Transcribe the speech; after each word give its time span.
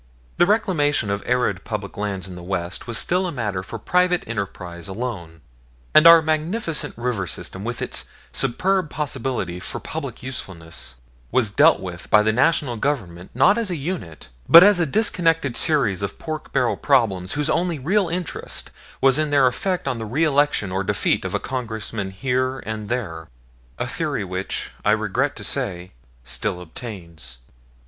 The 0.37 0.47
reclamation 0.47 1.11
of 1.11 1.21
arid 1.27 1.63
public 1.63 1.95
lands 1.95 2.27
in 2.27 2.33
the 2.33 2.41
West 2.41 2.87
was 2.87 2.97
still 2.97 3.27
a 3.27 3.31
matter 3.31 3.61
for 3.61 3.77
private 3.77 4.23
enterprise 4.25 4.87
alone; 4.87 5.41
and 5.93 6.07
our 6.07 6.23
magnificent 6.23 6.97
river 6.97 7.27
system, 7.27 7.63
with 7.63 7.83
its 7.83 8.05
superb 8.31 8.89
possibilities 8.89 9.63
for 9.63 9.79
public 9.79 10.23
usefulness, 10.23 10.95
was 11.31 11.51
dealt 11.51 11.79
with 11.81 12.09
by 12.09 12.23
the 12.23 12.31
National 12.31 12.77
Government 12.77 13.29
not 13.35 13.59
as 13.59 13.69
a 13.69 13.75
unit, 13.75 14.29
but 14.49 14.63
as 14.63 14.79
a 14.79 14.87
disconnected 14.87 15.55
series 15.55 16.01
of 16.01 16.17
pork 16.17 16.51
barrel 16.51 16.77
problems, 16.77 17.33
whose 17.33 17.47
only 17.47 17.77
real 17.77 18.09
interest 18.09 18.71
was 19.01 19.19
in 19.19 19.29
their 19.29 19.45
effect 19.45 19.87
on 19.87 19.99
the 19.99 20.07
reelection 20.07 20.71
or 20.71 20.83
defeat 20.83 21.23
of 21.23 21.35
a 21.35 21.39
Congressman 21.39 22.09
here 22.09 22.57
and 22.61 22.89
there 22.89 23.27
a 23.77 23.85
theory 23.85 24.23
which, 24.23 24.71
I 24.83 24.93
regret 24.93 25.35
to 25.35 25.43
say, 25.43 25.91
still 26.23 26.59
obtains. 26.59 27.37